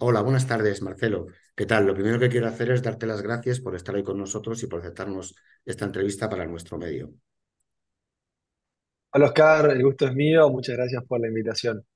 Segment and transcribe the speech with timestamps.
[0.00, 1.26] Hola, buenas tardes, Marcelo.
[1.54, 1.86] ¿Qué tal?
[1.86, 4.66] Lo primero que quiero hacer es darte las gracias por estar hoy con nosotros y
[4.66, 5.34] por aceptarnos
[5.64, 7.12] esta entrevista para nuestro medio.
[9.14, 11.86] Hola Oscar, el gusto es mío, muchas gracias por la invitación.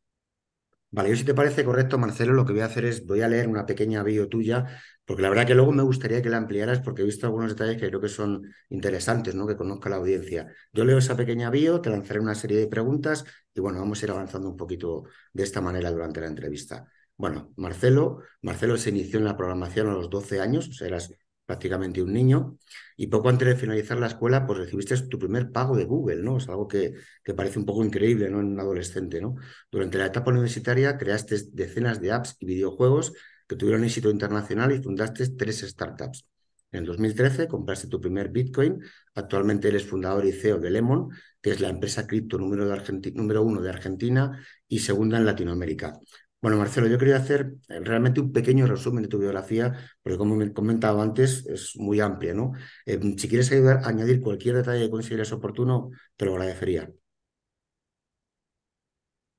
[0.90, 3.28] Vale, yo si te parece correcto, Marcelo, lo que voy a hacer es, voy a
[3.28, 4.64] leer una pequeña bio tuya,
[5.04, 7.76] porque la verdad que luego me gustaría que la ampliaras, porque he visto algunos detalles
[7.78, 9.46] que creo que son interesantes, ¿no?
[9.46, 10.46] Que conozca la audiencia.
[10.72, 14.06] Yo leo esa pequeña bio, te lanzaré una serie de preguntas y bueno, vamos a
[14.06, 15.04] ir avanzando un poquito
[15.34, 16.88] de esta manera durante la entrevista.
[17.18, 21.12] Bueno, Marcelo, Marcelo se inició en la programación a los 12 años, o sea, eras
[21.44, 22.58] prácticamente un niño,
[22.96, 26.36] y poco antes de finalizar la escuela, pues recibiste tu primer pago de Google, ¿no?
[26.38, 26.94] Es algo que,
[27.24, 28.40] que parece un poco increíble, ¿no?
[28.40, 29.34] En un adolescente, ¿no?
[29.70, 33.12] Durante la etapa universitaria creaste decenas de apps y videojuegos
[33.48, 36.26] que tuvieron éxito internacional y fundaste tres startups.
[36.70, 38.80] En el 2013 compraste tu primer Bitcoin,
[39.14, 41.08] actualmente eres fundador y CEO de Lemon,
[41.40, 42.66] que es la empresa cripto número,
[43.14, 45.98] número uno de Argentina y segunda en Latinoamérica.
[46.40, 50.36] Bueno, Marcelo, yo quería hacer eh, realmente un pequeño resumen de tu biografía, porque como
[50.36, 52.52] me he comentado antes, es muy amplia, ¿no?
[52.86, 56.88] Eh, si quieres ayudar añadir cualquier detalle que consideres oportuno, te lo agradecería.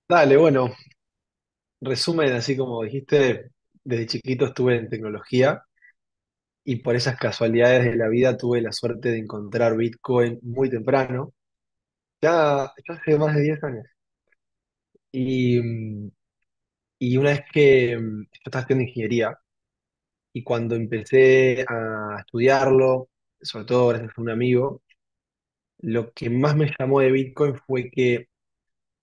[0.07, 0.73] Dale, bueno,
[1.81, 3.51] resumen, así como dijiste,
[3.83, 5.63] desde chiquito estuve en tecnología
[6.63, 11.33] y por esas casualidades de la vida tuve la suerte de encontrar Bitcoin muy temprano,
[12.21, 13.85] ya, ya hace más de 10 años.
[15.11, 16.09] Y, mm,
[16.99, 19.37] y una vez que mm, yo estaba haciendo ingeniería
[20.33, 23.09] y cuando empecé a estudiarlo,
[23.41, 24.83] sobre todo gracias a un amigo,
[25.79, 28.27] lo que más me llamó de Bitcoin fue que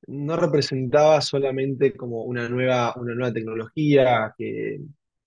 [0.08, 4.80] no representaba solamente como una nueva, una nueva tecnología que,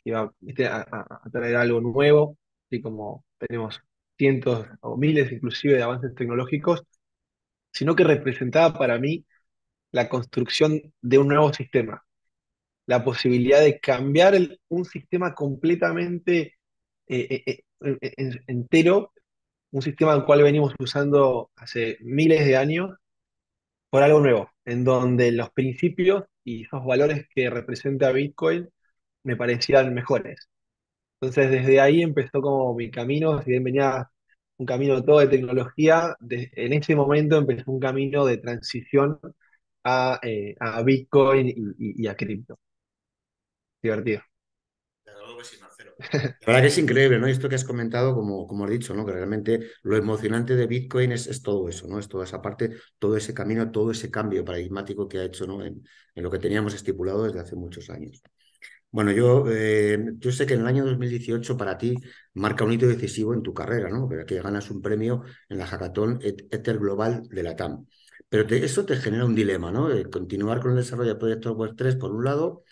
[0.06, 0.81] iba a,
[1.25, 2.38] a- traer algo nuevo,
[2.69, 3.81] y como tenemos
[4.18, 6.84] cientos o miles inclusive de avances tecnológicos,
[7.72, 9.25] sino que representaba para mí
[9.91, 12.03] la construcción de un nuevo sistema,
[12.89, 14.35] la posibilidad de cambiar
[14.69, 16.55] un sistema completamente
[17.07, 19.13] eh, eh, eh, en- entero,
[19.72, 22.91] un sistema al cual venimos usando hace miles de años
[23.89, 28.69] por algo nuevo, en donde los principios y esos valores que representa Bitcoin
[29.23, 30.49] me parecían mejores.
[31.22, 34.09] Entonces, desde ahí empezó como mi camino, si bien venía
[34.57, 39.19] un camino todo de tecnología, en ese momento empezó un camino de transición
[39.83, 40.19] a,
[40.59, 42.59] a Bitcoin y a cripto.
[43.81, 44.22] Divertido.
[46.45, 47.28] La verdad que es increíble, ¿no?
[47.28, 49.06] Y esto que has comentado, como, como has dicho, ¿no?
[49.06, 52.00] Que realmente lo emocionante de Bitcoin es, es todo eso, ¿no?
[52.00, 55.63] Es toda esa parte, todo ese camino, todo ese cambio paradigmático que ha hecho, ¿no?
[55.63, 55.84] En,
[56.16, 58.22] en lo que teníamos estipulado desde hace muchos años.
[58.91, 61.96] Bueno, yo, eh, yo sé que en el año 2018 para ti
[62.34, 64.09] marca un hito decisivo en tu carrera, ¿no?
[64.28, 67.85] Que ganas un premio en la Hackathon Ether Global de la TAM.
[68.29, 69.91] Pero te- eso te genera un dilema, ¿no?
[69.91, 72.63] Eh, continuar con el desarrollo de proyectos Web 3 por un lado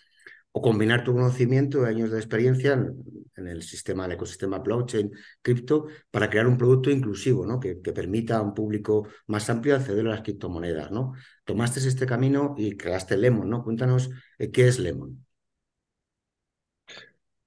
[0.52, 5.86] o combinar tu conocimiento de años de experiencia en, el sistema, el ecosistema blockchain, cripto,
[6.10, 7.60] para crear un producto inclusivo, ¿no?
[7.60, 11.14] Que, permita a un público más amplio acceder a las criptomonedas, ¿no?
[11.44, 13.62] Tomaste este camino y creaste Lemon, ¿no?
[13.62, 15.24] Cuéntanos eh, qué es Lemon.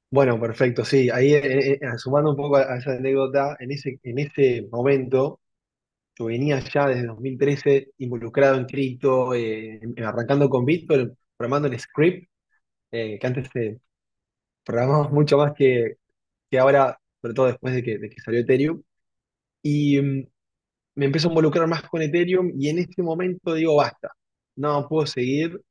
[0.10, 1.10] Bueno, perfecto, sí.
[1.10, 5.40] Ahí, eh, eh, sumando un poco a, esa anécdota, en ese, en ese momento
[6.18, 9.32] yo venía ya desde 2013 involucrado en cripto,
[9.98, 12.31] arrancando con Bitcoin, programando en Script,
[12.92, 13.80] eh, que antes se
[14.64, 15.98] programamos mucho más que,
[16.50, 18.82] que ahora, sobre todo después de que, salió Ethereum.
[19.64, 20.28] Y mm,
[20.96, 24.12] me empiezo a involucrar más con Ethereum y en este momento digo, basta,
[24.56, 25.62] no puedo seguir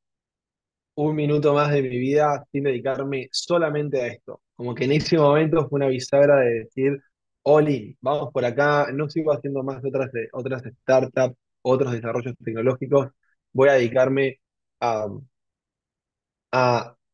[0.95, 4.43] un minuto más de mi vida sin dedicarme solamente a esto.
[4.57, 7.03] Como que en ese momento fue una bisagra de decir,
[7.43, 13.09] Oli, vamos por acá, no sigo haciendo más otras, otras startups, otros desarrollos tecnológicos,
[13.53, 14.41] voy a dedicarme
[14.81, 15.09] a,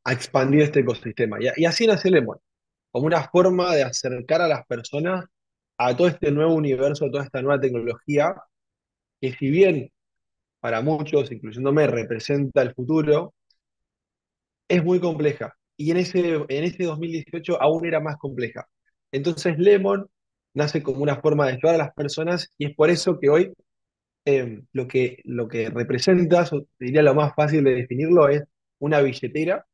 [0.06, 1.38] a expandir este ecosistema.
[1.40, 2.38] Y, así nació Lemon,
[2.92, 5.24] como una forma de acercar a las personas
[5.78, 8.34] a todo este nuevo universo, a toda esta nueva tecnología,
[9.20, 9.90] que si bien
[10.60, 13.34] para muchos, incluyéndome, representa el futuro,
[14.68, 15.54] es muy compleja.
[15.76, 18.66] Y en ese, en ese 2018 aún era más compleja.
[19.12, 20.06] Entonces Lemon
[20.54, 23.52] nace como una forma de ayudar a las personas y es por eso que hoy
[24.24, 26.48] eh, lo que, lo que representa,
[26.78, 28.44] diría lo más fácil de definirlo, es
[28.78, 29.66] una billetera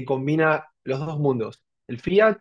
[0.00, 2.38] que combina los dos mundos, el fiat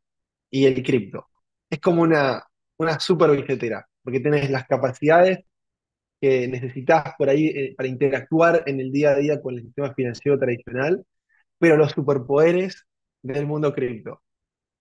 [0.50, 1.28] y el cripto.
[1.70, 2.44] Es como una,
[2.78, 5.40] una super billetera, porque tienes las capacidades
[6.22, 9.94] que necesitas por ahí eh, para interactuar en el día a día con el sistema
[9.94, 11.06] financiero tradicional,
[11.60, 12.86] pero los superpoderes
[13.22, 14.22] del mundo cripto.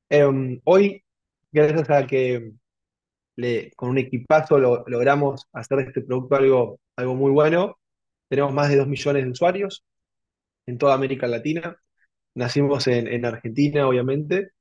[0.08, 1.04] Em, hoy,
[1.52, 2.52] gracias a que
[3.76, 7.78] con un equipazo lo, logramos hacer de este producto algo, algo muy bueno,
[8.28, 9.84] tenemos más de 2 millones de usuarios
[10.66, 11.76] en toda América Latina.
[12.36, 14.52] Nacimos en, en Argentina, obviamente,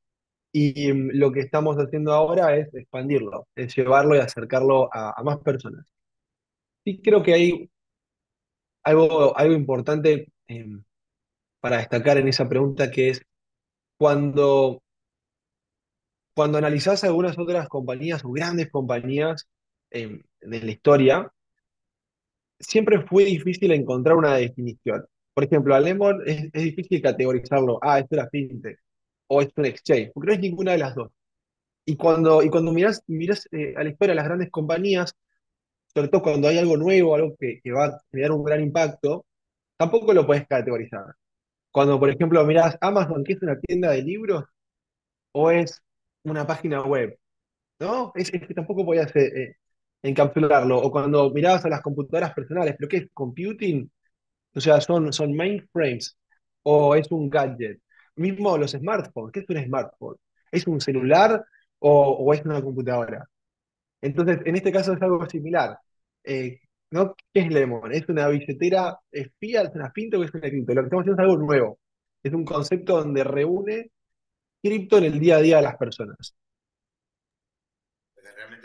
[0.51, 5.24] y em, lo que estamos haciendo ahora es expandirlo, es llevarlo y acercarlo a, a
[5.24, 5.86] más personas.
[6.86, 7.69] Y creo que hay
[8.83, 10.83] algo, algo importante em,
[11.60, 13.22] para destacar en esa pregunta que es
[13.98, 14.83] cuando,
[16.36, 19.48] cuando analizás algunas otras compañías o grandes compañías
[19.92, 21.31] em, de la historia,
[22.60, 25.06] siempre fue difícil encontrar una definición.
[25.36, 28.80] Por ejemplo, a Lemon es, es difícil categorizarlo, ah, esto era fintech
[29.28, 31.12] o esto es un exchange, porque no es ninguna de las dos.
[31.86, 35.16] Y cuando, y cuando miras, miras eh, a la historia de las grandes compañías,
[35.94, 39.26] sobre todo cuando hay algo nuevo, algo que, que va a generar un gran impacto,
[39.78, 41.16] tampoco lo puedes categorizar.
[41.72, 44.46] Cuando, por ejemplo, mirás Amazon, que es una tienda de libros,
[45.34, 45.81] o es
[46.24, 47.18] una página web,
[47.80, 48.12] ¿no?
[48.16, 49.56] Es, es que tampoco podías eh, eh,
[50.04, 50.80] encapsularlo.
[50.80, 53.90] O cuando mirabas a las computadoras personales, ¿pero qué es computing?
[54.56, 56.18] O sea, son, son mainframes,
[56.63, 57.80] o es un gadget.
[58.16, 60.16] Mismo los smartphones, ¿qué es un smartphone?
[60.52, 61.46] ¿Es un celular
[61.80, 63.28] o, es una computadora?
[64.02, 65.78] Entonces, en este caso es algo similar.
[66.24, 66.60] Eh,
[66.92, 67.16] ¿no?
[67.34, 67.92] ¿Qué es Lemon?
[67.94, 70.74] ¿Es una billetera es es una fintech o es una cripto?
[70.74, 71.80] Lo que estamos haciendo es algo nuevo.
[72.24, 73.92] Es un concepto donde reúne
[74.63, 76.36] cripto en el día a día de las personas.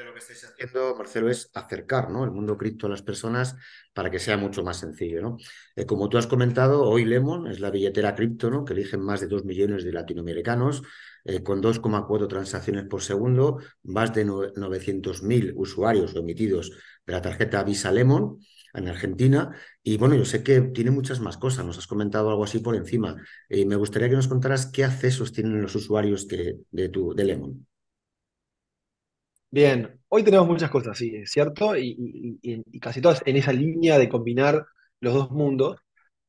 [0.05, 2.25] Lo que estáis haciendo, Marcelo, es acercar ¿no?
[2.25, 3.57] el mundo cripto a las personas
[3.93, 5.21] para que sea mucho más sencillo.
[5.21, 5.37] ¿no?
[5.77, 8.65] Eh, como tú has comentado, hoy Lemon es la billetera cripto ¿no?
[8.65, 10.83] que eligen más de 2 millones de latinoamericanos,
[11.25, 16.71] eh, con 2,4 transacciones por segundo, más de 900.000 usuarios emitidos
[17.07, 18.39] de la tarjeta Visa Lemon
[18.73, 19.55] en Argentina.
[19.83, 22.75] Y bueno, yo sé que tiene muchas más cosas, nos has comentado algo así por
[22.75, 23.17] encima.
[23.49, 27.67] Y me gustaría que nos contaras qué accesos tienen los usuarios de, tu, de Lemon.
[29.53, 32.39] Bien, hoy tenemos muchas cosas, sí, es cierto, y,
[32.81, 34.65] casi todas en esa línea de combinar
[35.01, 35.79] los dos mundos,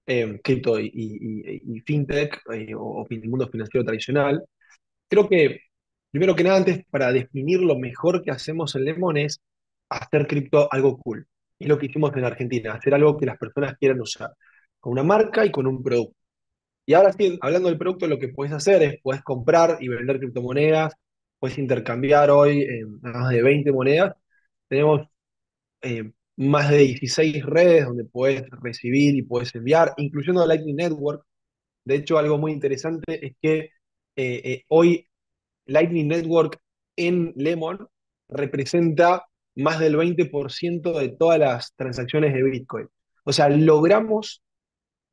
[0.07, 4.43] eh, cripto y fintech, eh, o, o el mundo financiero tradicional.
[5.09, 5.59] Creo que,
[6.11, 9.41] primero que nada, antes, para definir lo mejor que hacemos en Lemon es
[9.89, 11.27] hacer cripto algo cool.
[11.59, 14.31] Es lo que hicimos en Argentina, hacer algo que las personas quieran usar,
[14.79, 16.17] con una marca y con un producto.
[16.85, 20.19] Y ahora sí, hablando del producto, lo que puedes hacer es, puedes comprar y vender
[20.19, 20.93] criptomonedas,
[21.41, 22.67] puedes intercambiar hoy
[23.01, 24.15] más de 20 monedas.
[24.67, 25.07] Tenemos
[25.81, 31.25] eh, más de 16 redes donde puedes recibir y puedes enviar, incluyendo Lightning Network.
[31.83, 33.71] De hecho, algo muy interesante es que eh,
[34.15, 35.07] eh, hoy
[35.65, 36.59] Lightning Network
[36.95, 37.87] en Lemon
[38.29, 42.87] representa más del 20% de todas las transacciones de Bitcoin.
[43.23, 44.43] O sea, logramos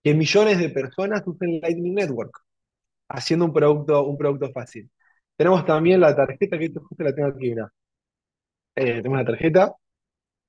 [0.04, 2.38] que millones de personas usen Lightning Network,
[3.08, 4.90] haciendo un producto, un producto fácil.
[5.38, 7.52] Tenemos también la tarjeta, que justo la tengo aquí.
[7.52, 7.54] Eh,
[8.74, 9.72] tenemos una tarjeta,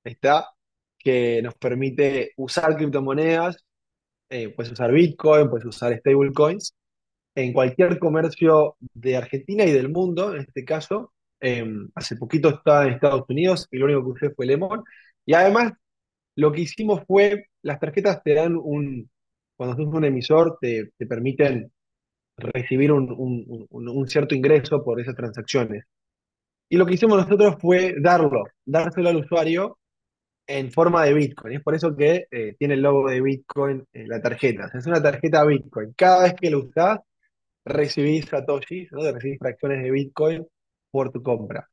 [0.03, 0.49] está,
[0.97, 3.63] que nos permite usar criptomonedas,
[4.29, 6.75] eh, puedes usar Bitcoin, puedes usar stablecoins,
[7.35, 11.13] en cualquier comercio de Argentina y del mundo, en este caso.
[11.39, 14.83] Eh, hace poquito estaba en Estados Unidos y lo único que usé fue Lemon.
[15.23, 15.73] Y además,
[16.35, 19.09] lo que hicimos fue, las tarjetas te dan un,
[19.55, 21.71] cuando sos un emisor, te, te permiten
[22.41, 23.07] recibir un,
[23.69, 25.85] un- cierto ingreso por esas transacciones.
[26.69, 29.77] Y lo que hicimos nosotros fue darlo, dárselo al usuario
[30.47, 31.55] en forma de Bitcoin.
[31.57, 34.71] Es por eso que eh, tiene el logo de Bitcoin en la tarjeta.
[34.73, 35.93] Es una tarjeta Bitcoin.
[35.97, 36.99] Cada vez que lo usás,
[37.65, 39.01] recibís satoshis, ¿no?
[39.11, 40.47] Recibís fracciones de Bitcoin
[40.91, 41.69] por tu compra.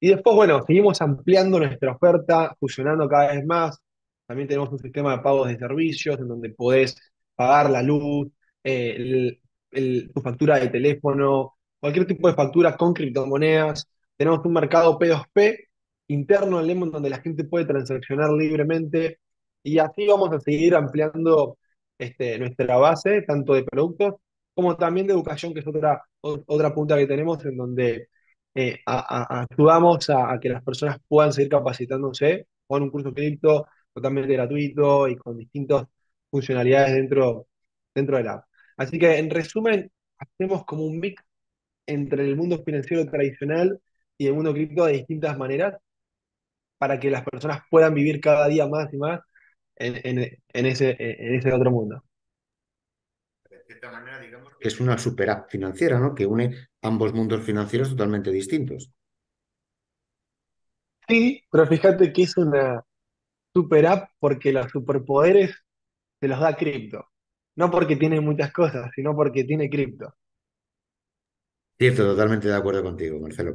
[0.00, 3.78] Y después, bueno, seguimos ampliando nuestra oferta, fusionando cada vez más.
[4.26, 6.96] También tenemos un sistema de pagos de servicios en donde podés
[7.34, 8.28] pagar la luz,
[8.64, 9.40] eh, el-
[9.76, 13.88] el- tu factura de teléfono, cualquier tipo de factura con criptomonedas.
[14.16, 15.68] Tenemos un mercado P2P
[16.08, 19.20] interno en Lemon donde la gente puede transaccionar libremente.
[19.62, 21.58] Y así vamos a seguir ampliando
[21.98, 24.14] este, nuestra base, tanto de productos
[24.54, 28.08] como también de educación, que es otra, otra punta que tenemos en donde
[28.54, 34.32] eh, a- ayudamos a que las personas puedan seguir capacitándose con un curso cripto totalmente
[34.32, 35.84] gratuito y con distintas
[36.30, 37.46] funcionalidades dentro,
[37.94, 38.44] dentro de la app.
[38.76, 41.22] Así que en resumen, hacemos como un mix
[41.86, 43.80] entre el mundo financiero tradicional
[44.18, 45.74] y el mundo cripto de distintas maneras
[46.78, 49.20] para que las personas puedan vivir cada día más y más
[49.76, 50.18] en,
[50.66, 52.02] ese, en ese otro mundo.
[53.50, 56.14] De cierta manera, digamos que es una super app financiera, ¿no?
[56.14, 58.90] Que une ambos mundos financieros totalmente distintos.
[61.08, 62.82] Sí, pero fíjate que es una
[63.54, 65.54] super app porque los superpoderes
[66.20, 67.06] se los da cripto.
[67.56, 70.14] No porque tiene muchas cosas, sino porque tiene cripto.
[71.78, 73.54] Cierto, totalmente de acuerdo contigo, Marcelo.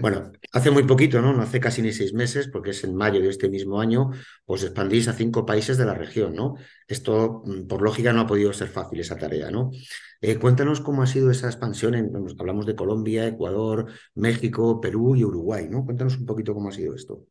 [0.00, 1.32] Bueno, hace muy poquito, ¿no?
[1.32, 4.10] No hace casi ni seis meses, porque es en mayo de este mismo año,
[4.44, 6.54] os expandís a cinco países de la región, ¿no?
[6.86, 9.72] Esto, mm, por lógica, no ha podido ser fácil esa tarea, ¿no?
[10.20, 11.96] Eh, cuéntanos cómo ha sido esa expansión.
[11.96, 15.84] En, hablamos de Colombia, Ecuador, México, Perú y Uruguay, ¿no?
[15.84, 17.26] Cuéntanos un poquito cómo ha sido esto.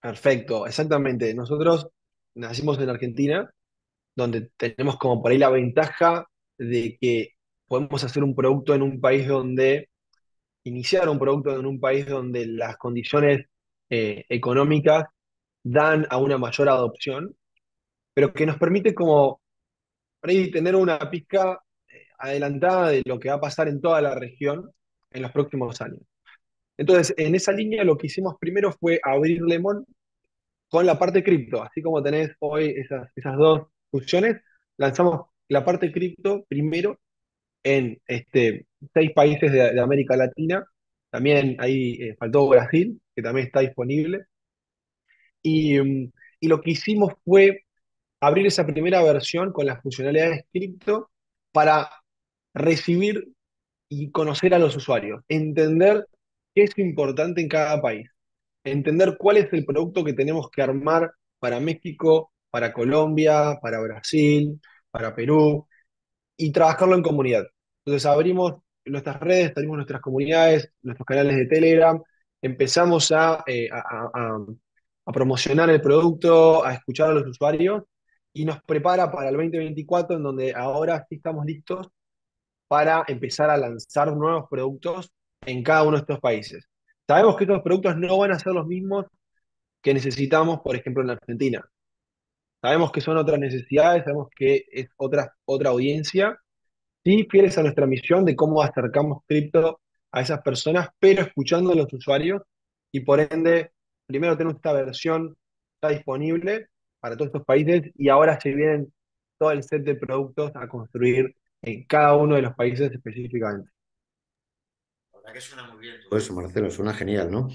[0.00, 1.34] Perfecto, exactamente.
[1.34, 1.88] Nosotros
[2.34, 3.52] nacimos en Argentina,
[4.20, 6.26] donde tenemos como por ahí la ventaja
[6.58, 7.30] de que
[7.66, 9.88] podemos hacer un producto en un país donde,
[10.64, 13.46] iniciar un producto en un país donde las condiciones
[13.90, 15.06] eh, económicas
[15.62, 17.36] dan a una mayor adopción,
[18.14, 19.40] pero que nos permite como
[20.22, 24.70] tener una pizca eh, adelantada de lo que va a pasar en toda la región
[25.10, 26.02] en los próximos años.
[26.76, 29.86] Entonces, en esa línea lo que hicimos primero fue abrir Lemon
[30.68, 34.40] con la parte cripto, así como tenés hoy esas, esas dos funciones,
[34.76, 36.98] lanzamos la parte cripto primero
[37.62, 40.64] en este, seis países de, América Latina.
[41.10, 44.26] También ahí eh, faltó Brasil, que también está disponible.
[45.42, 47.64] Y, mm, y, lo que hicimos fue
[48.20, 51.10] abrir esa primera versión con las funcionalidades cripto
[51.52, 51.90] para
[52.54, 53.28] recibir
[53.88, 56.06] y conocer a los usuarios, entender
[56.54, 58.08] qué es importante en cada país,
[58.64, 64.60] entender cuál es el producto que tenemos que armar para México, para Colombia, para Brasil,
[64.90, 65.66] para Perú,
[66.36, 67.46] y trabajarlo en comunidad.
[67.84, 72.00] Entonces abrimos nuestras redes, abrimos nuestras comunidades, nuestros canales de Telegram,
[72.42, 73.10] empezamos
[73.46, 74.10] eh, a,
[75.04, 77.82] a, promocionar el producto, a escuchar a los usuarios
[78.32, 81.88] y nos prepara para el 2024 en donde ahora sí estamos listos
[82.68, 85.12] para empezar a lanzar nuevos productos
[85.44, 86.68] en cada uno de estos países.
[87.06, 89.06] Sabemos que estos productos no van a ser los mismos
[89.82, 91.64] que necesitamos, por ejemplo, en Argentina.
[92.62, 96.38] Sabemos que son otras necesidades, sabemos que es otra, otra audiencia,
[97.04, 99.80] sí fieles a nuestra misión de cómo acercamos cripto
[100.12, 102.42] a esas personas, pero escuchando a los usuarios
[102.92, 103.72] y por ende,
[104.06, 105.36] primero tenemos esta versión
[105.80, 106.68] está disponible
[107.00, 108.92] para todos estos países y ahora se vienen
[109.38, 113.70] todo el set de productos a construir en cada uno de los países específicamente.
[115.12, 117.48] La verdad que suena muy bien todo eso, Marcelo, suena genial, ¿no?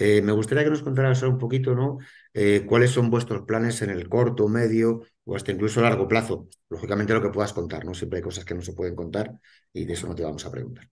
[0.00, 1.98] Eh, me gustaría que nos contaras un poquito, ¿no?
[2.32, 6.48] Eh, ¿Cuáles son vuestros planes en el corto, medio o hasta incluso largo plazo?
[6.68, 7.94] Lógicamente lo que puedas contar, ¿no?
[7.94, 9.32] Siempre hay cosas que no se pueden contar
[9.72, 10.88] y de eso no te vamos a preguntar.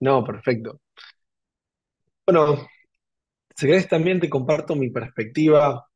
[0.00, 0.80] No, perfecto.
[2.26, 2.66] Bueno,
[3.56, 5.86] si querés también te comparto mi perspectiva.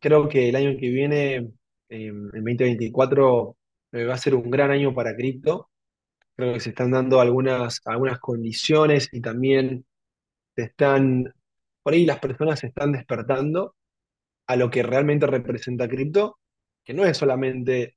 [0.00, 1.50] Creo que el año que viene,
[1.88, 3.56] en 2024,
[3.92, 5.70] eh, va a ser un gran año para cripto.
[6.36, 9.85] Creo que se están dando algunas, algunas condiciones y también
[10.62, 11.32] están,
[11.82, 13.74] por ahí las personas se están despertando
[14.46, 16.38] a lo que realmente representa cripto,
[16.84, 17.96] que no es solamente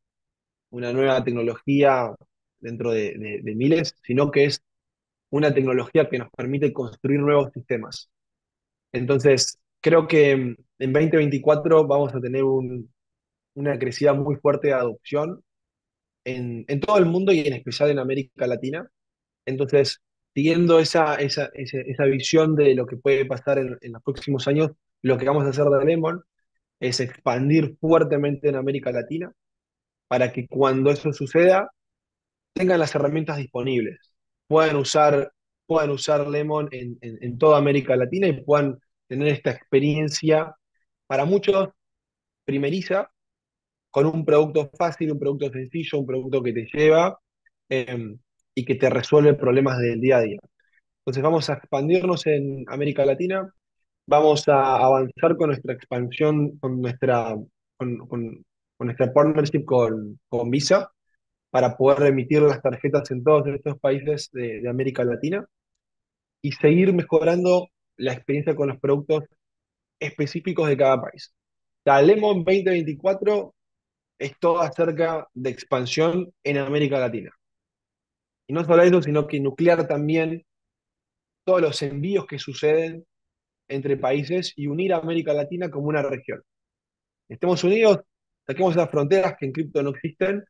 [0.72, 2.14] una nueva tecnología
[2.60, 4.62] dentro de, miles, sino que es
[5.32, 8.10] una tecnología que nos permite construir nuevos sistemas.
[8.92, 10.58] Entonces, creo que en
[10.94, 15.44] 2024 vamos a tener una crecida muy fuerte de adopción
[16.26, 18.90] en, en, todo el mundo y en especial en América Latina.
[19.46, 20.02] Entonces,
[20.34, 24.72] siguiendo esa, esa, esa, visión de lo que puede pasar en, los próximos años,
[25.02, 26.24] lo que vamos a hacer de Lemon
[26.80, 29.32] es expandir fuertemente en América Latina
[30.08, 31.72] para que cuando eso suceda
[32.54, 34.00] tengan las herramientas disponibles,
[34.48, 35.32] puedan usar,
[35.66, 40.56] puedan usar Lemon en, en, toda América Latina y puedan tener esta experiencia
[41.08, 41.70] para muchos
[42.50, 43.12] primeriza,
[43.92, 47.20] con un producto fácil, un producto sencillo, un producto que te lleva.
[47.70, 48.18] Em,
[48.60, 50.40] y que te resuelve problemas del día a día.
[51.00, 53.50] Entonces vamos a expandirnos en América Latina,
[54.06, 57.38] vamos a avanzar con nuestra expansión, con nuestra,
[57.78, 58.44] con,
[58.80, 60.92] nuestra partnership con, con, Visa,
[61.50, 65.46] para poder emitir las tarjetas en todos estos países de, América Latina
[66.42, 69.24] y seguir mejorando la experiencia con los productos
[70.02, 71.34] específicos de cada país.
[71.86, 73.56] La Lemon 2024
[74.20, 77.32] es todo acerca de expansión en América Latina.
[78.50, 80.44] Y no solo eso, sino que nuclear también
[81.46, 83.06] todos los envíos que suceden
[83.68, 86.42] entre países y unir a América Latina como una región.
[87.30, 88.00] Estemos unidos,
[88.48, 90.44] saquemos esas fronteras que en cripto no existen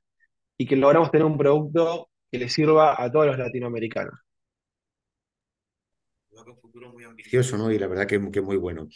[0.58, 4.14] y que logramos tener un producto que le sirva a todos los latinoamericanos.
[6.32, 7.70] Un futuro muy ambicioso.
[7.70, 8.88] Y la verdad que, que muy bueno.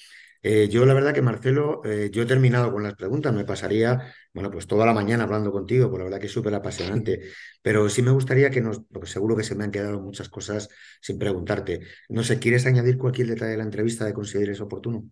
[0.44, 4.14] Eh, yo la verdad que Marcelo, eh, yo he terminado con las preguntas, me pasaría,
[4.34, 7.22] bueno, pues toda la mañana hablando contigo, por la verdad que es súper apasionante,
[7.62, 10.70] pero sí me gustaría que nos, porque seguro que se me han quedado muchas cosas
[11.02, 11.82] sin preguntarte.
[12.10, 15.06] No sé, ¿quieres añadir cualquier detalle de la entrevista que consideres oportuno?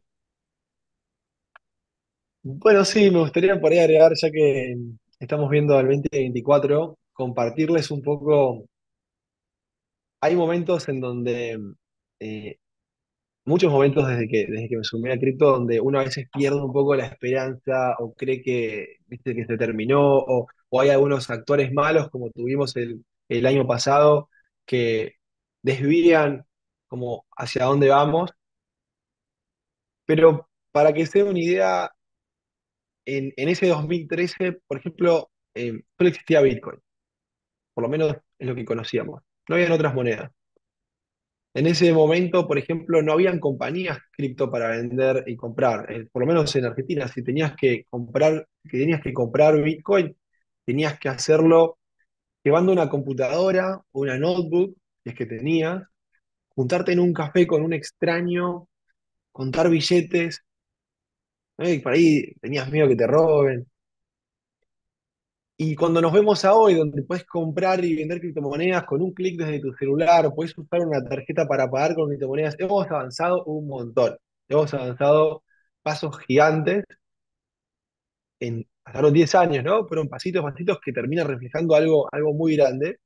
[2.43, 4.75] Bueno, sí, me gustaría por ahí agregar, ya que
[5.19, 8.65] estamos viendo el 2024, compartirles un poco.
[10.21, 11.59] Hay momentos en donde
[12.19, 12.57] eh,
[13.45, 16.61] muchos momentos desde que, desde que me sumé a cripto donde uno a veces pierde
[16.61, 19.35] un poco la esperanza o cree que, ¿viste?
[19.35, 20.47] que se terminó o,
[20.79, 24.29] hay algunos actores malos como tuvimos el, el año pasado
[24.65, 25.15] que
[25.61, 26.45] desvían
[26.87, 28.31] como hacia dónde vamos.
[30.05, 31.91] Pero para que se den una idea,
[33.05, 36.79] en, en ese 2013, por ejemplo, eh, solo existía Bitcoin.
[37.73, 39.21] Por lo menos es lo que conocíamos.
[39.47, 40.31] No habían otras monedas.
[41.53, 45.91] En ese momento, por ejemplo, no habían compañías cripto para vender y comprar.
[45.91, 50.15] Eh, por lo menos en Argentina, si tenías que comprar, que tenías que comprar Bitcoin,
[50.65, 51.77] tenías que hacerlo
[52.43, 55.83] llevando una computadora o una notebook, si es que tenías,
[56.49, 58.67] juntarte en un café con un extraño,
[59.31, 60.43] contar billetes,
[61.83, 63.70] por ahí tenías miedo que te roben.
[65.63, 69.37] Y cuando nos vemos a hoy, donde puedes comprar y vender criptomonedas con un clic
[69.39, 73.67] desde tu celular, o puedes usar una tarjeta para pagar con criptomonedas, hemos avanzado un
[73.67, 74.17] montón.
[74.49, 75.43] Hemos avanzado
[75.83, 76.83] pasos gigantes
[78.39, 79.87] en pasaron 10 años, ¿no?
[79.87, 82.97] Fueron pasitos, pasitos que terminan reflejando algo, algo muy grande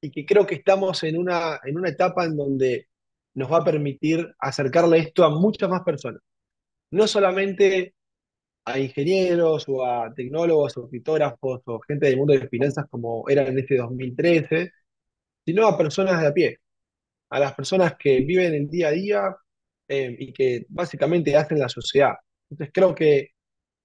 [0.00, 2.88] y que creo que estamos en una, en una etapa en donde
[3.34, 6.22] nos va a permitir acercarle esto a muchas más personas.
[6.90, 7.93] No solamente
[8.64, 13.46] a ingenieros o a tecnólogos o criptógrafos o gente del mundo de finanzas como era
[13.46, 14.72] en este 2013,
[15.44, 16.58] sino a personas de a pie,
[17.30, 19.36] a las personas que viven el día a día
[19.88, 22.14] eh, y que básicamente hacen la sociedad.
[22.50, 23.30] Entonces creo que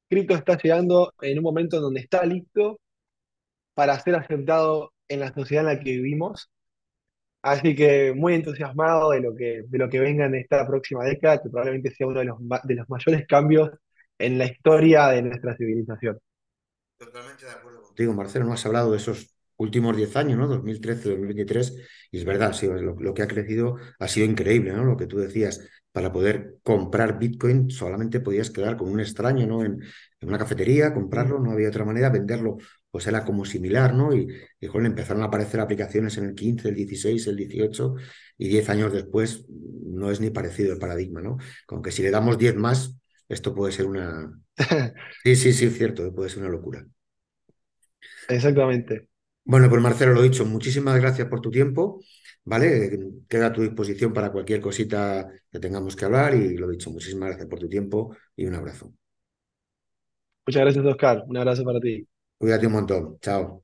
[0.09, 2.79] cripto está llegando en un momento en donde está listo
[3.73, 6.49] para ser aceptado en la sociedad en la que vivimos.
[7.41, 11.41] Así que muy entusiasmado de lo que, de lo que venga en esta próxima década,
[11.41, 13.69] que probablemente sea uno de los, de los mayores cambios
[14.19, 16.19] en la historia de nuestra civilización.
[16.97, 18.45] Totalmente de acuerdo contigo, Marcelo.
[18.45, 20.47] No has hablado de esos últimos 10 años, ¿no?
[20.47, 21.75] 2013, 2023,
[22.11, 24.85] y es verdad, sí, lo, que ha crecido ha sido increíble, ¿no?
[24.85, 29.63] Lo que tú decías, para poder comprar Bitcoin solamente podías quedar con un extraño, ¿no?
[29.63, 29.81] En,
[30.21, 32.57] una cafetería, comprarlo, no había otra manera, venderlo,
[32.91, 34.13] pues era como similar, ¿no?
[34.13, 34.27] Y,
[34.59, 37.95] y empezaron a aparecer aplicaciones en el 15, el 16, el 18,
[38.37, 41.37] y 10 años después no es ni parecido el paradigma, ¿no?
[41.65, 44.31] Como que si le damos 10 más, esto puede ser una...
[45.23, 46.85] Sí, sí, sí, cierto, puede ser una locura.
[48.29, 49.09] Exactamente.
[49.43, 51.99] Bueno, pues Marcelo, lo dicho, muchísimas gracias por tu tiempo,
[52.45, 52.99] ¿vale?
[53.27, 57.29] Queda a tu disposición para cualquier cosita que tengamos que hablar y lo dicho, muchísimas
[57.29, 58.93] gracias por tu tiempo y un abrazo.
[60.45, 61.23] Muchas gracias, Oscar.
[61.27, 62.05] Un abrazo para ti.
[62.37, 63.17] Cuídate un montón.
[63.21, 63.63] Chao.